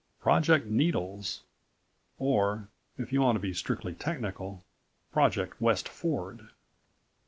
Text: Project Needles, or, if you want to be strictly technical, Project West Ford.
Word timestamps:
Project 0.19 0.65
Needles, 0.65 1.43
or, 2.17 2.69
if 2.97 3.13
you 3.13 3.21
want 3.21 3.35
to 3.35 3.39
be 3.39 3.53
strictly 3.53 3.93
technical, 3.93 4.63
Project 5.11 5.61
West 5.61 5.87
Ford. 5.87 6.49